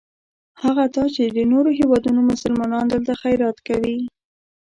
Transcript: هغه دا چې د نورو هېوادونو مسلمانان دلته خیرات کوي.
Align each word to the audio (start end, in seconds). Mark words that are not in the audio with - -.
هغه 0.63 0.83
دا 0.95 1.03
چې 1.15 1.23
د 1.27 1.37
نورو 1.51 1.69
هېوادونو 1.79 2.21
مسلمانان 2.31 2.85
دلته 2.87 3.11
خیرات 3.21 3.57
کوي. 3.67 3.97